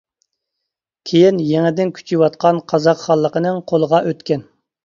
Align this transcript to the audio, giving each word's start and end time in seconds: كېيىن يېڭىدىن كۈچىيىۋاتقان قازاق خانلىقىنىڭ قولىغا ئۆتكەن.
كېيىن 1.09 1.37
يېڭىدىن 1.49 1.93
كۈچىيىۋاتقان 1.99 2.63
قازاق 2.73 3.05
خانلىقىنىڭ 3.05 3.63
قولىغا 3.75 4.01
ئۆتكەن. 4.09 4.47